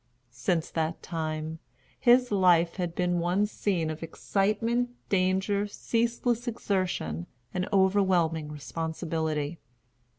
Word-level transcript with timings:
Since 0.33 0.71
that 0.71 1.03
time, 1.03 1.59
his 1.99 2.31
life 2.31 2.77
had 2.77 2.95
been 2.95 3.19
one 3.19 3.45
scene 3.45 3.91
of 3.91 4.01
excitement, 4.01 4.89
danger, 5.09 5.67
ceaseless 5.67 6.47
exertion, 6.47 7.27
and 7.53 7.69
overwhelming 7.71 8.51
responsibility. 8.51 9.59